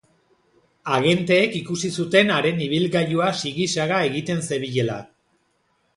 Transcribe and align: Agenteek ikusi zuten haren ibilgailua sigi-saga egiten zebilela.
Agenteek 0.95 1.57
ikusi 1.59 1.91
zuten 2.03 2.33
haren 2.37 2.63
ibilgailua 2.69 3.29
sigi-saga 3.43 4.01
egiten 4.11 4.45
zebilela. 4.49 5.01